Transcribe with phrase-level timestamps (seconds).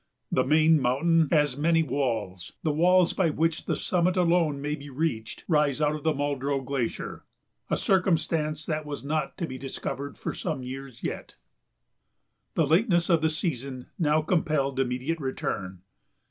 [0.31, 4.89] The "main mountain" has many walls; the walls by which the summit alone may be
[4.89, 7.23] reached rise out of the Muldrow Glacier,
[7.69, 11.35] a circumstance that was not to be discovered for some years yet.
[12.55, 15.83] The lateness of the season now compelled immediate return.